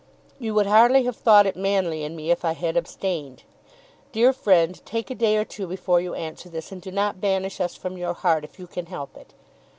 [0.39, 3.43] You would hardly have thought it manly in me if I had abstained.
[4.13, 7.61] Dear friend, take a day or two before you answer this, and do not banish
[7.61, 9.35] us from your heart if you can help it.